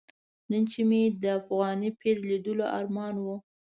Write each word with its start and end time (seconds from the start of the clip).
نن 0.49 0.63
چې 0.71 0.81
مې 0.89 1.01
د 1.21 1.23
افغاني 1.39 1.89
پیر 1.99 2.17
لیدلو 2.29 2.65
ارمان 2.79 3.15
و. 3.19 3.25